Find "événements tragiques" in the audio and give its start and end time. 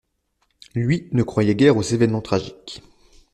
1.83-2.81